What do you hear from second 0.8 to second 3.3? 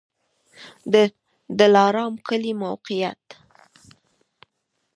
د دلارام کلی موقعیت